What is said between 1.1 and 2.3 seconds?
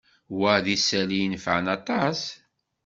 i inefεen aṭas.